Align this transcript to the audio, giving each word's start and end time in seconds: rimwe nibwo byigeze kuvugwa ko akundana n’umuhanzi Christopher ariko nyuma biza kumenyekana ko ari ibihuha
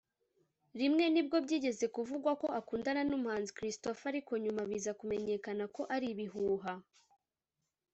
rimwe 0.79 1.05
nibwo 1.13 1.37
byigeze 1.45 1.85
kuvugwa 1.95 2.31
ko 2.41 2.47
akundana 2.59 3.01
n’umuhanzi 3.09 3.55
Christopher 3.57 4.07
ariko 4.11 4.31
nyuma 4.43 4.61
biza 4.69 4.91
kumenyekana 4.99 5.63
ko 5.75 5.81
ari 5.95 6.05
ibihuha 6.13 6.73